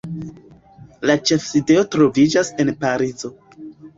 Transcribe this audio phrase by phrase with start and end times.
[1.09, 3.31] La ĉefsidejo troviĝas en Parizo.